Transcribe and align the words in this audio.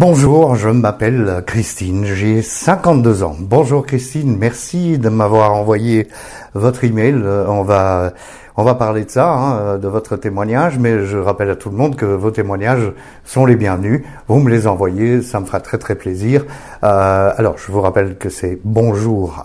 Bonjour, 0.00 0.54
je 0.54 0.68
m'appelle 0.68 1.42
Christine, 1.44 2.04
j'ai 2.04 2.40
52 2.40 3.24
ans. 3.24 3.34
Bonjour 3.40 3.84
Christine, 3.84 4.36
merci 4.38 4.96
de 4.96 5.08
m'avoir 5.08 5.52
envoyé 5.54 6.06
votre 6.54 6.84
email. 6.84 7.16
On 7.16 7.64
va 7.64 8.12
on 8.56 8.62
va 8.62 8.76
parler 8.76 9.04
de 9.04 9.10
ça, 9.10 9.28
hein, 9.28 9.76
de 9.76 9.88
votre 9.88 10.16
témoignage, 10.16 10.78
mais 10.78 11.04
je 11.04 11.18
rappelle 11.18 11.50
à 11.50 11.56
tout 11.56 11.70
le 11.70 11.76
monde 11.76 11.96
que 11.96 12.06
vos 12.06 12.30
témoignages 12.30 12.92
sont 13.24 13.44
les 13.44 13.56
bienvenus. 13.56 14.02
Vous 14.28 14.38
me 14.38 14.50
les 14.50 14.68
envoyez, 14.68 15.20
ça 15.20 15.40
me 15.40 15.46
fera 15.46 15.58
très 15.58 15.78
très 15.78 15.96
plaisir. 15.96 16.44
Euh, 16.84 17.32
alors, 17.36 17.58
je 17.58 17.72
vous 17.72 17.80
rappelle 17.80 18.18
que 18.18 18.30
c'est 18.30 18.60
bonjour 18.62 19.44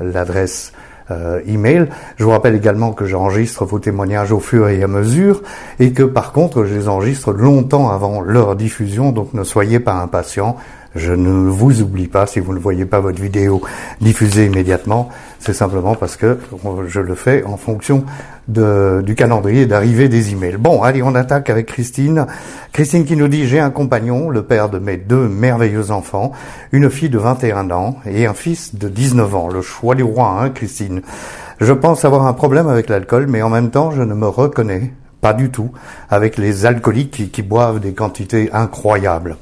l'adresse 0.00 0.72
euh, 1.10 1.40
email. 1.46 1.88
Je 2.16 2.24
vous 2.24 2.30
rappelle 2.30 2.54
également 2.54 2.92
que 2.92 3.04
j'enregistre 3.04 3.64
vos 3.64 3.78
témoignages 3.78 4.32
au 4.32 4.40
fur 4.40 4.68
et 4.68 4.82
à 4.82 4.88
mesure 4.88 5.42
et 5.78 5.92
que 5.92 6.02
par 6.02 6.32
contre 6.32 6.64
je 6.64 6.74
les 6.74 6.88
enregistre 6.88 7.32
longtemps 7.32 7.90
avant 7.90 8.20
leur 8.20 8.56
diffusion, 8.56 9.12
donc 9.12 9.34
ne 9.34 9.44
soyez 9.44 9.80
pas 9.80 9.94
impatients. 9.94 10.56
Je 10.96 11.12
ne 11.12 11.48
vous 11.48 11.82
oublie 11.82 12.08
pas 12.08 12.26
si 12.26 12.40
vous 12.40 12.52
ne 12.52 12.58
voyez 12.58 12.84
pas 12.84 12.98
votre 12.98 13.22
vidéo 13.22 13.62
diffusée 14.00 14.46
immédiatement. 14.46 15.08
C'est 15.38 15.52
simplement 15.52 15.94
parce 15.94 16.16
que 16.16 16.38
je 16.88 17.00
le 17.00 17.14
fais 17.14 17.44
en 17.44 17.56
fonction 17.56 18.04
du 18.48 19.14
calendrier 19.14 19.66
d'arrivée 19.66 20.08
des 20.08 20.32
emails. 20.32 20.56
Bon, 20.56 20.82
allez, 20.82 21.02
on 21.02 21.14
attaque 21.14 21.48
avec 21.48 21.66
Christine. 21.66 22.26
Christine 22.72 23.04
qui 23.04 23.14
nous 23.14 23.28
dit, 23.28 23.46
j'ai 23.46 23.60
un 23.60 23.70
compagnon, 23.70 24.30
le 24.30 24.42
père 24.42 24.68
de 24.68 24.80
mes 24.80 24.96
deux 24.96 25.28
merveilleux 25.28 25.92
enfants, 25.92 26.32
une 26.72 26.90
fille 26.90 27.08
de 27.10 27.18
21 27.18 27.70
ans 27.70 27.96
et 28.04 28.26
un 28.26 28.34
fils 28.34 28.74
de 28.74 28.88
19 28.88 29.34
ans. 29.36 29.48
Le 29.48 29.62
choix 29.62 29.94
du 29.94 30.02
roi, 30.02 30.40
hein, 30.40 30.50
Christine. 30.50 31.02
Je 31.60 31.72
pense 31.72 32.04
avoir 32.04 32.26
un 32.26 32.32
problème 32.32 32.68
avec 32.68 32.88
l'alcool, 32.88 33.26
mais 33.28 33.42
en 33.42 33.50
même 33.50 33.70
temps, 33.70 33.92
je 33.92 34.02
ne 34.02 34.14
me 34.14 34.26
reconnais 34.26 34.92
pas 35.20 35.34
du 35.34 35.50
tout 35.50 35.70
avec 36.08 36.36
les 36.38 36.66
alcooliques 36.66 37.30
qui 37.30 37.42
boivent 37.42 37.78
des 37.78 37.92
quantités 37.92 38.50
incroyables. 38.52 39.36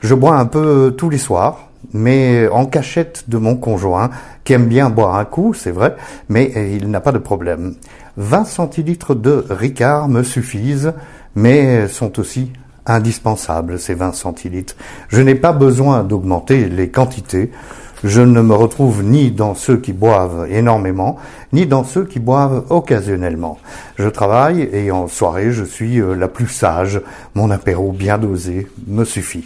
Je 0.00 0.14
bois 0.14 0.36
un 0.36 0.46
peu 0.46 0.94
tous 0.96 1.10
les 1.10 1.18
soirs, 1.18 1.68
mais 1.92 2.48
en 2.48 2.64
cachette 2.64 3.24
de 3.28 3.36
mon 3.36 3.56
conjoint, 3.56 4.10
qui 4.44 4.54
aime 4.54 4.66
bien 4.66 4.88
boire 4.88 5.16
un 5.16 5.26
coup, 5.26 5.52
c'est 5.52 5.70
vrai, 5.70 5.94
mais 6.28 6.52
il 6.74 6.90
n'a 6.90 7.00
pas 7.00 7.12
de 7.12 7.18
problème. 7.18 7.74
20 8.16 8.44
centilitres 8.44 9.14
de 9.14 9.44
Ricard 9.50 10.08
me 10.08 10.22
suffisent, 10.22 10.94
mais 11.34 11.86
sont 11.88 12.18
aussi 12.18 12.50
indispensables, 12.86 13.78
ces 13.78 13.94
20 13.94 14.14
centilitres. 14.14 14.74
Je 15.08 15.20
n'ai 15.20 15.34
pas 15.34 15.52
besoin 15.52 16.02
d'augmenter 16.02 16.68
les 16.68 16.88
quantités. 16.88 17.50
Je 18.02 18.22
ne 18.22 18.40
me 18.40 18.54
retrouve 18.54 19.02
ni 19.04 19.30
dans 19.30 19.54
ceux 19.54 19.76
qui 19.76 19.92
boivent 19.92 20.46
énormément, 20.50 21.18
ni 21.52 21.66
dans 21.66 21.84
ceux 21.84 22.06
qui 22.06 22.18
boivent 22.18 22.64
occasionnellement. 22.70 23.58
Je 23.98 24.08
travaille 24.08 24.62
et 24.72 24.90
en 24.90 25.06
soirée, 25.08 25.52
je 25.52 25.64
suis 25.64 26.00
euh, 26.00 26.14
la 26.14 26.28
plus 26.28 26.48
sage. 26.48 27.02
Mon 27.34 27.50
apéro 27.50 27.92
bien 27.92 28.16
dosé 28.16 28.66
me 28.86 29.04
suffit 29.04 29.44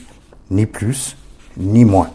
ni 0.50 0.66
plus, 0.66 1.16
ni 1.56 1.84
moins. 1.84 2.10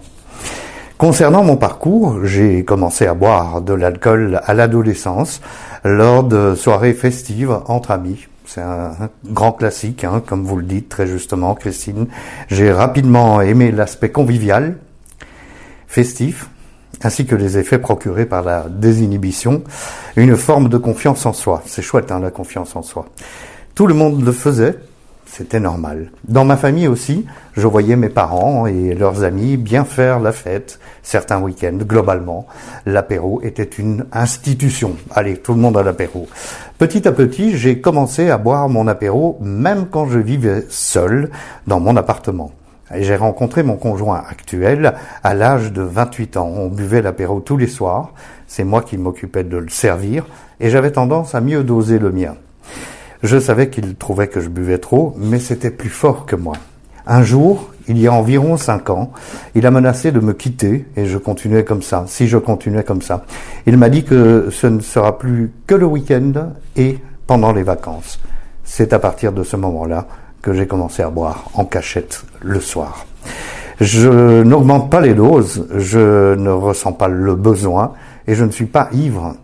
Concernant 0.98 1.44
mon 1.44 1.56
parcours, 1.56 2.26
j'ai 2.26 2.66
commencé 2.66 3.08
à 3.08 3.14
boire 3.14 3.62
de 3.62 3.74
l'alcool 3.74 4.42
à 4.44 4.54
l'adolescence 4.54 5.40
lors 5.86 6.24
de 6.26 6.56
soirées 6.56 6.94
festives 6.94 7.58
entre 7.68 7.92
amis. 7.92 8.28
C'est 8.46 8.62
un 8.62 9.10
grand 9.26 9.54
classique, 9.54 10.04
hein, 10.04 10.22
comme 10.26 10.44
vous 10.44 10.58
le 10.58 10.66
dites 10.66 10.90
très 10.90 11.08
justement, 11.08 11.56
Christine. 11.56 12.08
J'ai 12.50 12.72
rapidement 12.72 13.42
aimé 13.42 13.72
l'aspect 13.72 14.10
convivial, 14.10 14.76
festif, 15.88 16.50
ainsi 17.04 17.26
que 17.26 17.36
les 17.36 17.58
effets 17.58 17.78
procurés 17.78 18.26
par 18.26 18.44
la 18.44 18.66
désinhibition, 18.68 19.64
une 20.16 20.36
forme 20.36 20.68
de 20.68 20.78
confiance 20.78 21.26
en 21.26 21.32
soi. 21.34 21.62
C'est 21.66 21.82
chouette, 21.82 22.12
hein, 22.12 22.20
la 22.20 22.32
confiance 22.32 22.76
en 22.76 22.82
soi. 22.82 23.06
Tout 23.76 23.88
le 23.88 23.94
monde 23.94 24.26
le 24.26 24.32
faisait, 24.32 24.76
c'était 25.32 25.60
normal. 25.60 26.12
Dans 26.28 26.44
ma 26.44 26.58
famille 26.58 26.88
aussi, 26.88 27.26
je 27.56 27.68
voyais 27.68 27.96
mes 27.96 28.10
parents 28.10 28.66
et 28.66 28.96
leurs 28.96 29.24
amis 29.24 29.58
bien 29.58 29.86
faire 29.86 30.20
la 30.20 30.32
fête 30.32 30.80
certains 31.04 31.40
week-ends. 31.40 31.78
Globalement, 31.82 32.48
l'apéro 32.86 33.40
était 33.44 33.64
une 33.64 34.06
institution. 34.12 34.96
Allez, 35.12 35.38
tout 35.38 35.54
le 35.54 35.60
monde 35.60 35.78
à 35.78 35.84
l'apéro. 35.84 36.28
Petit 36.78 37.08
à 37.08 37.12
petit, 37.12 37.58
j'ai 37.58 37.80
commencé 37.80 38.30
à 38.30 38.38
boire 38.38 38.70
mon 38.70 38.88
apéro 38.88 39.38
même 39.42 39.86
quand 39.86 40.08
je 40.08 40.20
vivais 40.20 40.66
seul 40.70 41.30
dans 41.68 41.80
mon 41.80 41.96
appartement. 41.96 42.52
J'ai 42.96 43.16
rencontré 43.16 43.62
mon 43.62 43.76
conjoint 43.76 44.24
actuel 44.28 44.96
à 45.24 45.36
l'âge 45.36 45.72
de 45.72 45.84
28 45.84 46.38
ans. 46.38 46.52
On 46.58 46.68
buvait 46.70 47.04
l'apéro 47.04 47.40
tous 47.40 47.56
les 47.56 47.68
soirs. 47.68 48.14
C'est 48.48 48.64
moi 48.64 48.82
qui 48.82 48.98
m'occupais 48.98 49.44
de 49.44 49.58
le 49.58 49.70
servir 49.70 50.26
et 50.60 50.72
j'avais 50.72 50.92
tendance 50.92 51.36
à 51.36 51.42
mieux 51.42 51.64
doser 51.64 52.00
le 52.00 52.12
mien. 52.12 52.36
Je 53.22 53.38
savais 53.38 53.70
qu'il 53.70 53.96
trouvait 53.96 54.28
que 54.28 54.40
je 54.40 54.50
buvais 54.50 54.78
trop, 54.78 55.14
mais 55.18 55.40
c'était 55.40 55.72
plus 55.72 55.90
fort 55.90 56.26
que 56.26 56.36
moi. 56.36 56.56
Un 57.06 57.24
jour, 57.24 57.72
il 57.88 57.98
y 57.98 58.08
a 58.08 58.14
environ 58.14 58.56
cinq 58.56 58.90
ans, 58.90 59.12
il 59.56 59.66
a 59.66 59.72
menacé 59.72 60.12
de 60.12 60.20
me 60.20 60.34
quitter 60.34 60.86
et 60.96 61.06
je 61.06 61.18
continuais 61.18 61.64
comme 61.64 61.82
ça, 61.82 62.06
si 62.08 62.28
je 62.28 62.38
continuais 62.38 62.84
comme 62.84 63.02
ça. 63.02 63.26
Il 63.66 63.78
m'a 63.78 63.90
dit 63.90 64.04
que 64.04 64.50
ce 64.52 64.68
ne 64.68 64.80
sera 64.80 65.18
plus 65.18 65.52
que 65.68 65.76
le 65.76 65.86
week-end 65.86 66.52
et 66.76 67.00
pendant 67.28 67.52
les 67.52 67.64
vacances. 67.64 68.20
C'est 68.64 68.94
à 68.94 69.00
partir 69.00 69.34
de 69.34 69.44
ce 69.44 69.56
moment-là 69.56 70.08
que 70.42 70.54
j'ai 70.54 70.68
commencé 70.68 71.02
à 71.02 71.10
boire 71.10 71.50
en 71.56 71.66
cachette 71.66 72.24
le 72.42 72.60
soir. 72.60 73.06
Je 73.82 74.44
n'augmente 74.44 74.90
pas 74.90 75.02
les 75.02 75.14
doses, 75.14 75.68
je 75.76 76.36
ne 76.36 76.52
ressens 76.52 76.94
pas 76.94 77.08
le 77.08 77.36
besoin 77.36 77.94
et 78.28 78.36
je 78.36 78.46
ne 78.46 78.52
suis 78.52 78.66
pas 78.66 78.90
ivre. 78.92 79.36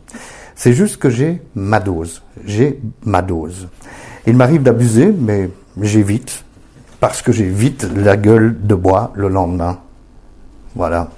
C'est 0.55 0.73
juste 0.73 0.97
que 0.97 1.09
j'ai 1.09 1.41
ma 1.53 1.79
dose. 1.79 2.21
J'ai 2.45 2.79
ma 3.03 3.21
dose. 3.21 3.67
Il 4.25 4.37
m'arrive 4.37 4.63
d'abuser, 4.63 5.13
mais 5.17 5.49
j'évite, 5.81 6.43
parce 6.99 7.21
que 7.21 7.31
j'ai 7.31 7.49
vite 7.49 7.87
la 7.95 8.17
gueule 8.17 8.55
de 8.61 8.73
bois 8.73 9.11
le 9.15 9.27
lendemain. 9.27 9.79
Voilà. 10.75 11.09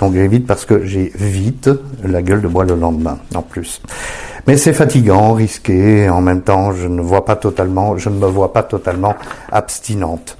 Donc 0.00 0.14
j'évite 0.14 0.46
parce 0.46 0.64
que 0.64 0.84
j'ai 0.84 1.12
vite 1.14 1.70
la 2.04 2.22
gueule 2.22 2.42
de 2.42 2.48
bois 2.48 2.64
le 2.64 2.74
lendemain, 2.74 3.18
en 3.34 3.42
plus. 3.42 3.80
Mais 4.46 4.56
c'est 4.56 4.72
fatigant, 4.72 5.34
risqué, 5.34 6.08
en 6.08 6.22
même 6.22 6.40
temps, 6.40 6.72
je 6.72 6.88
ne 6.88 7.02
vois 7.02 7.24
pas 7.24 7.36
totalement, 7.36 7.96
je 7.98 8.08
ne 8.08 8.18
me 8.18 8.26
vois 8.26 8.52
pas 8.52 8.62
totalement 8.62 9.14
abstinente. 9.52 10.38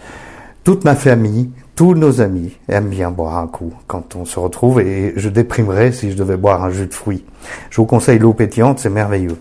Toute 0.65 0.85
ma 0.85 0.95
famille, 0.95 1.51
tous 1.79 1.95
nos 1.95 2.21
amis 2.21 2.57
aiment 2.69 2.89
bien 2.89 3.13
boire 3.13 3.39
un 3.39 3.47
coup 3.47 3.73
quand 3.87 4.17
on 4.17 4.25
se 4.25 4.41
retrouve 4.41 4.81
et 4.81 5.13
je 5.15 5.29
déprimerais 5.29 5.93
si 5.93 6.11
je 6.11 6.17
devais 6.17 6.37
boire 6.37 6.65
un 6.65 6.71
jus 6.71 6.89
de 6.89 6.93
fruits. 6.93 7.25
Je 7.71 7.77
vous 7.77 7.87
conseille 7.87 8.19
l'eau 8.19 8.33
pétillante, 8.33 8.81
c'est 8.81 8.91
merveilleux. 8.91 9.37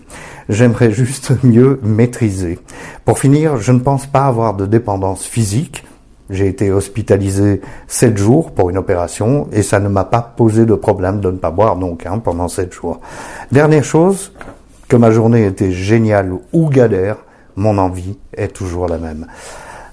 J'aimerais 0.48 0.92
juste 0.92 1.32
mieux 1.42 1.80
maîtriser. 1.82 2.60
Pour 3.04 3.18
finir, 3.18 3.56
je 3.56 3.72
ne 3.72 3.80
pense 3.80 4.06
pas 4.06 4.26
avoir 4.26 4.54
de 4.54 4.66
dépendance 4.66 5.24
physique. 5.24 5.84
J'ai 6.30 6.46
été 6.46 6.70
hospitalisé 6.70 7.60
sept 7.88 8.16
jours 8.16 8.52
pour 8.52 8.70
une 8.70 8.78
opération 8.78 9.48
et 9.50 9.64
ça 9.64 9.80
ne 9.80 9.88
m'a 9.88 10.04
pas 10.04 10.22
posé 10.22 10.64
de 10.64 10.74
problème 10.74 11.18
de 11.18 11.32
ne 11.32 11.38
pas 11.38 11.50
boire 11.50 11.74
donc 11.74 12.06
hein, 12.06 12.20
pendant 12.20 12.46
sept 12.46 12.72
jours. 12.72 13.00
Dernière 13.50 13.82
chose, 13.82 14.30
que 14.86 14.94
ma 14.94 15.10
journée 15.10 15.44
était 15.44 15.72
géniale 15.72 16.30
ou 16.52 16.68
galère, 16.68 17.16
mon 17.56 17.78
envie 17.78 18.16
est 18.32 18.54
toujours 18.54 18.86
la 18.86 18.98
même. 18.98 19.26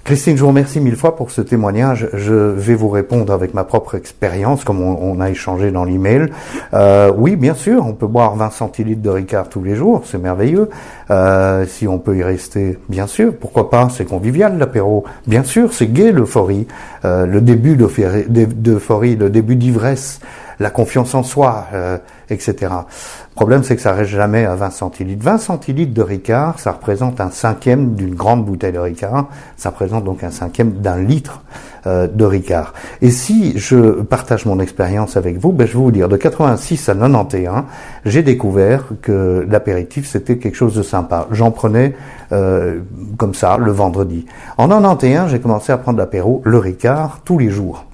Christine, 0.06 0.38
je 0.38 0.42
vous 0.42 0.50
remercie 0.50 0.80
mille 0.80 0.96
fois 0.96 1.16
pour 1.16 1.32
ce 1.32 1.42
témoignage. 1.42 2.10
Je 2.14 2.36
vais 2.36 2.76
vous 2.76 2.90
répondre 2.90 3.34
avec 3.34 3.56
ma 3.56 3.64
propre 3.64 3.96
expérience, 3.96 4.64
comme 4.64 4.80
on, 4.80 5.20
a 5.20 5.32
échangé 5.32 5.72
dans 5.72 5.84
l'email. 5.84 6.28
Euh, 6.76 7.12
oui, 7.18 7.36
bien 7.36 7.56
sûr, 7.56 7.84
on 7.84 7.94
peut 7.94 8.06
boire 8.06 8.36
20 8.36 8.52
centilitres 8.52 9.02
de 9.02 9.10
Ricard 9.10 9.50
tous 9.50 9.64
les 9.64 9.76
jours, 9.76 10.04
c'est 10.06 10.20
merveilleux. 10.20 10.70
Euh, 11.10 11.66
si 11.68 11.88
on 11.88 11.98
peut 11.98 12.16
y 12.16 12.22
rester, 12.22 12.78
bien 12.88 13.08
sûr, 13.08 13.36
pourquoi 13.36 13.72
pas, 13.72 13.90
c'est 13.90 14.06
convivial 14.06 14.60
l'apéro. 14.60 15.06
Bien 15.26 15.44
sûr, 15.44 15.74
c'est 15.74 15.88
gai 15.88 16.12
l'euphorie, 16.12 16.68
euh, 17.04 17.26
le 17.26 17.42
début 17.42 17.76
d'euphorie, 17.76 19.16
le 19.16 19.30
début 19.32 19.56
d'ivresse 19.56 20.20
la 20.60 20.70
confiance 20.70 21.14
en 21.16 21.24
soi, 21.24 21.68
euh, 21.74 21.98
etc. 22.30 22.56
Le 22.62 23.36
problème, 23.36 23.64
c'est 23.64 23.76
que 23.76 23.82
ça 23.82 23.94
reste 23.94 24.12
jamais 24.12 24.46
à 24.46 24.56
20 24.56 24.70
centilitres. 24.70 25.24
20 25.24 25.38
centilitres 25.38 25.94
de 25.94 26.02
Ricard, 26.02 26.60
ça 26.60 26.72
représente 26.72 27.20
un 27.20 27.30
cinquième 27.30 27.96
d'une 27.96 28.16
grande 28.16 28.46
bouteille 28.46 28.72
de 28.72 28.80
Ricard. 28.80 29.28
Ça 29.58 29.70
représente 29.70 30.04
donc 30.06 30.24
un 30.24 30.32
cinquième 30.32 30.72
d'un 30.72 30.98
litre 30.98 31.42
euh, 31.88 32.08
de 32.08 32.26
Ricard. 32.26 32.74
Et 33.02 33.12
si 33.12 33.58
je 33.60 34.02
partage 34.02 34.46
mon 34.46 34.60
expérience 34.60 35.18
avec 35.18 35.38
vous, 35.38 35.52
ben, 35.52 35.68
je 35.68 35.74
vais 35.74 35.80
vous 35.80 35.92
dire, 35.92 36.10
de 36.10 36.18
86 36.18 36.90
à 36.90 36.96
91, 36.96 37.64
j'ai 38.06 38.24
découvert 38.24 38.86
que 39.02 39.46
l'apéritif, 39.50 40.08
c'était 40.08 40.38
quelque 40.38 40.56
chose 40.56 40.76
de 40.76 40.84
sympa. 40.84 41.28
J'en 41.32 41.52
prenais 41.52 41.94
euh, 42.32 42.80
comme 43.18 43.34
ça 43.34 43.58
le 43.58 43.72
vendredi. 43.72 44.26
En 44.58 44.70
91, 44.70 45.30
j'ai 45.30 45.40
commencé 45.40 45.72
à 45.72 45.78
prendre 45.78 45.98
l'apéro, 46.00 46.42
le 46.46 46.58
Ricard, 46.58 47.20
tous 47.24 47.38
les 47.38 47.50
jours. 47.50 47.86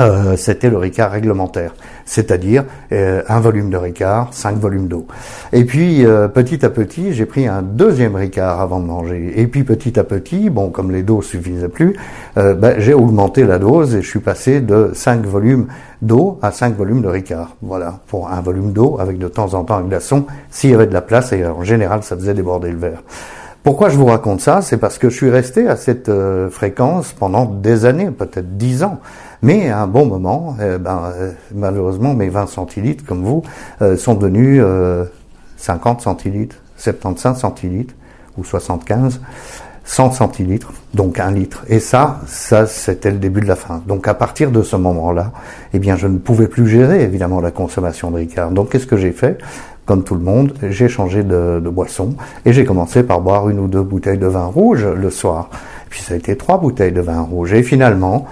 Euh, 0.00 0.36
c'était 0.38 0.70
le 0.70 0.78
Ricard 0.78 1.10
réglementaire, 1.10 1.74
c'est-à-dire 2.06 2.64
euh, 2.92 3.22
un 3.28 3.40
volume 3.40 3.68
de 3.68 3.76
Ricard, 3.76 4.28
cinq 4.32 4.56
volumes 4.56 4.88
d'eau. 4.88 5.06
Et 5.52 5.66
puis 5.66 6.06
euh, 6.06 6.28
petit 6.28 6.64
à 6.64 6.70
petit, 6.70 7.12
j'ai 7.12 7.26
pris 7.26 7.46
un 7.46 7.60
deuxième 7.60 8.16
Ricard 8.16 8.62
avant 8.62 8.80
de 8.80 8.86
manger. 8.86 9.34
Et 9.36 9.46
puis 9.46 9.64
petit 9.64 9.98
à 9.98 10.04
petit, 10.04 10.48
bon, 10.48 10.70
comme 10.70 10.90
les 10.90 11.02
doses 11.02 11.26
suffisaient 11.26 11.68
plus, 11.68 11.94
ben, 12.36 12.76
j'ai 12.78 12.94
augmenté 12.94 13.44
la 13.44 13.58
dose 13.58 13.94
et 13.94 14.00
je 14.00 14.08
suis 14.08 14.20
passé 14.20 14.60
de 14.60 14.92
cinq 14.94 15.26
volumes 15.26 15.66
d'eau 16.00 16.38
à 16.40 16.52
cinq 16.52 16.74
volumes 16.74 17.02
de 17.02 17.08
Ricard. 17.08 17.56
Voilà, 17.60 18.00
pour 18.06 18.30
un 18.30 18.40
volume 18.40 18.72
d'eau 18.72 18.96
avec 18.98 19.18
de 19.18 19.28
temps 19.28 19.52
en 19.52 19.64
temps 19.64 19.76
un 19.76 19.82
glaçon, 19.82 20.24
s'il 20.50 20.70
y 20.70 20.74
avait 20.74 20.86
de 20.86 20.94
la 20.94 21.02
place, 21.02 21.32
et 21.34 21.44
en 21.44 21.64
général 21.64 22.02
ça 22.02 22.16
faisait 22.16 22.34
déborder 22.34 22.70
le 22.70 22.78
verre. 22.78 23.02
Pourquoi 23.62 23.90
je 23.90 23.96
vous 23.96 24.06
raconte 24.06 24.40
ça? 24.40 24.60
C'est 24.60 24.76
parce 24.76 24.98
que 24.98 25.08
je 25.08 25.14
suis 25.14 25.30
resté 25.30 25.68
à 25.68 25.76
cette 25.76 26.08
euh, 26.08 26.50
fréquence 26.50 27.12
pendant 27.12 27.44
des 27.44 27.84
années, 27.84 28.10
peut-être 28.10 28.56
dix 28.56 28.82
ans. 28.82 28.98
Mais 29.42 29.70
à 29.70 29.80
un 29.80 29.86
bon 29.86 30.06
moment, 30.06 30.56
eh 30.60 30.78
ben, 30.78 31.12
euh, 31.14 31.32
malheureusement, 31.54 32.14
mes 32.14 32.28
20 32.28 32.46
centilitres, 32.46 33.04
comme 33.04 33.22
vous, 33.22 33.42
euh, 33.82 33.96
sont 33.96 34.14
devenus 34.14 34.62
50 35.56 36.00
centilitres, 36.00 36.56
75 36.76 37.38
centilitres 37.38 37.94
ou 38.38 38.44
75. 38.44 39.20
100 39.84 40.12
centilitres, 40.12 40.72
donc 40.94 41.18
un 41.18 41.30
litre. 41.30 41.64
Et 41.68 41.80
ça, 41.80 42.20
ça, 42.26 42.66
c'était 42.66 43.10
le 43.10 43.18
début 43.18 43.40
de 43.40 43.48
la 43.48 43.56
fin. 43.56 43.82
Donc 43.86 44.06
à 44.06 44.14
partir 44.14 44.50
de 44.50 44.62
ce 44.62 44.76
moment-là, 44.76 45.32
eh 45.74 45.78
bien, 45.78 45.96
je 45.96 46.06
ne 46.06 46.18
pouvais 46.18 46.46
plus 46.46 46.68
gérer 46.68 47.02
évidemment 47.02 47.40
la 47.40 47.50
consommation 47.50 48.10
de 48.10 48.16
Ricard. 48.16 48.52
Donc 48.52 48.70
qu'est-ce 48.70 48.86
que 48.86 48.96
j'ai 48.96 49.12
fait? 49.12 49.38
Comme 49.84 50.04
tout 50.04 50.14
le 50.14 50.20
monde, 50.20 50.54
j'ai 50.70 50.88
changé 50.88 51.24
de, 51.24 51.60
de 51.62 51.68
boisson 51.68 52.14
et 52.46 52.52
j'ai 52.52 52.64
commencé 52.64 53.02
par 53.02 53.20
boire 53.20 53.48
une 53.48 53.58
ou 53.58 53.66
deux 53.66 53.82
bouteilles 53.82 54.18
de 54.18 54.28
vin 54.28 54.44
rouge 54.44 54.86
le 54.86 55.10
soir. 55.10 55.50
Puis 55.90 56.02
ça 56.02 56.14
a 56.14 56.16
été 56.16 56.36
trois 56.36 56.58
bouteilles 56.58 56.92
de 56.92 57.00
vin 57.00 57.20
rouge. 57.20 57.52
Et 57.52 57.64
finalement, 57.64 58.26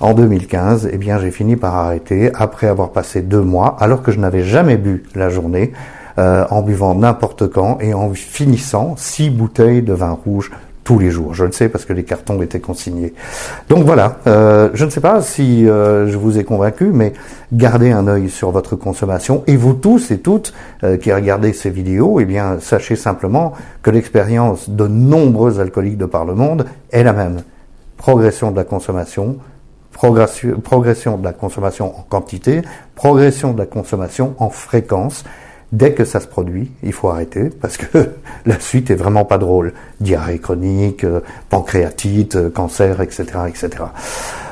en 0.00 0.14
2015, 0.14 0.90
eh 0.92 0.98
bien, 0.98 1.18
j'ai 1.18 1.30
fini 1.30 1.56
par 1.56 1.74
arrêter 1.74 2.30
après 2.34 2.66
avoir 2.66 2.90
passé 2.90 3.22
deux 3.22 3.42
mois, 3.42 3.76
alors 3.80 4.02
que 4.02 4.12
je 4.12 4.18
n'avais 4.18 4.42
jamais 4.42 4.76
bu 4.76 5.04
la 5.14 5.28
journée. 5.28 5.72
Euh, 6.18 6.46
en 6.48 6.62
buvant 6.62 6.94
n'importe 6.94 7.46
quand 7.46 7.76
et 7.82 7.92
en 7.92 8.14
finissant 8.14 8.94
six 8.96 9.28
bouteilles 9.28 9.82
de 9.82 9.92
vin 9.92 10.12
rouge 10.24 10.50
tous 10.86 11.00
les 11.00 11.10
jours. 11.10 11.34
Je 11.34 11.44
le 11.44 11.50
sais 11.50 11.68
parce 11.68 11.84
que 11.84 11.92
les 11.92 12.04
cartons 12.04 12.40
étaient 12.40 12.60
consignés. 12.60 13.12
Donc 13.68 13.84
voilà, 13.84 14.18
euh, 14.28 14.70
je 14.72 14.84
ne 14.84 14.90
sais 14.90 15.00
pas 15.00 15.20
si 15.20 15.68
euh, 15.68 16.08
je 16.08 16.16
vous 16.16 16.38
ai 16.38 16.44
convaincu, 16.44 16.86
mais 16.86 17.12
gardez 17.52 17.90
un 17.90 18.06
œil 18.06 18.30
sur 18.30 18.52
votre 18.52 18.76
consommation. 18.76 19.42
Et 19.48 19.56
vous 19.56 19.74
tous 19.74 20.12
et 20.12 20.18
toutes 20.18 20.54
euh, 20.84 20.96
qui 20.96 21.12
regardez 21.12 21.52
ces 21.52 21.70
vidéos, 21.70 22.20
eh 22.20 22.24
bien, 22.24 22.58
sachez 22.60 22.94
simplement 22.94 23.52
que 23.82 23.90
l'expérience 23.90 24.70
de 24.70 24.86
nombreux 24.86 25.58
alcooliques 25.58 25.98
de 25.98 26.06
par 26.06 26.24
le 26.24 26.34
monde 26.34 26.66
est 26.92 27.02
la 27.02 27.12
même. 27.12 27.38
Progression 27.96 28.52
de 28.52 28.56
la 28.56 28.64
consommation, 28.64 29.38
progression 29.96 31.16
de 31.16 31.24
la 31.24 31.32
consommation 31.32 31.98
en 31.98 32.02
quantité, 32.02 32.62
progression 32.94 33.52
de 33.52 33.58
la 33.58 33.66
consommation 33.66 34.34
en 34.38 34.50
fréquence. 34.50 35.24
Dès 35.72 35.94
que 35.94 36.04
ça 36.04 36.20
se 36.20 36.28
produit, 36.28 36.70
il 36.84 36.92
faut 36.92 37.08
arrêter 37.08 37.50
parce 37.50 37.76
que 37.76 37.86
la 38.46 38.60
suite 38.60 38.90
est 38.90 38.94
vraiment 38.94 39.24
pas 39.24 39.38
drôle. 39.38 39.72
Diarrhée 40.00 40.38
chronique, 40.38 41.02
euh, 41.02 41.20
pancréatite, 41.50 42.36
euh, 42.36 42.50
cancer, 42.50 43.00
etc., 43.00 43.24
etc. 43.48 43.70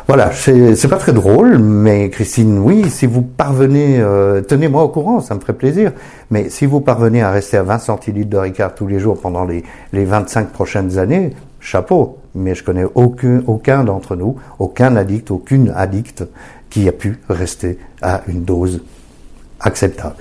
Voilà, 0.06 0.32
c'est 0.32 0.88
pas 0.88 0.98
très 0.98 1.12
drôle, 1.12 1.58
mais 1.58 2.10
Christine, 2.10 2.58
oui, 2.58 2.90
si 2.90 3.06
vous 3.06 3.22
parvenez, 3.22 4.00
euh, 4.00 4.42
tenez-moi 4.42 4.82
au 4.82 4.88
courant, 4.88 5.20
ça 5.20 5.34
me 5.34 5.40
ferait 5.40 5.54
plaisir. 5.54 5.92
Mais 6.30 6.50
si 6.50 6.66
vous 6.66 6.80
parvenez 6.80 7.22
à 7.22 7.30
rester 7.30 7.56
à 7.56 7.62
20 7.62 7.78
centilitres 7.78 8.28
de 8.28 8.36
Ricard 8.36 8.74
tous 8.74 8.86
les 8.86 8.98
jours 8.98 9.18
pendant 9.18 9.46
les, 9.46 9.64
les 9.94 10.04
25 10.04 10.50
prochaines 10.50 10.98
années, 10.98 11.30
chapeau. 11.58 12.18
Mais 12.34 12.54
je 12.54 12.64
connais 12.64 12.84
aucun, 12.94 13.42
aucun 13.46 13.84
d'entre 13.84 14.16
nous, 14.16 14.36
aucun 14.58 14.96
addict, 14.96 15.30
aucune 15.30 15.70
addicte 15.74 16.24
qui 16.70 16.88
a 16.88 16.92
pu 16.92 17.18
rester 17.28 17.78
à 18.02 18.22
une 18.26 18.44
dose 18.44 18.82
acceptable. 19.60 20.16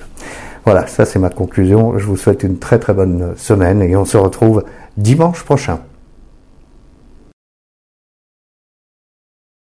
Voilà, 0.65 0.88
ça 0.88 1.06
c'est 1.06 1.19
ma 1.19 1.30
conclusion. 1.30 1.98
Je 1.98 2.06
vous 2.06 2.15
souhaite 2.15 2.44
une 2.44 2.60
très 2.60 2.80
très 2.80 2.94
bonne 2.94 3.33
semaine 3.36 3.81
et 3.81 3.95
on 3.95 4.06
se 4.06 4.18
retrouve 4.18 4.63
dimanche 4.95 5.44
prochain. 5.44 5.80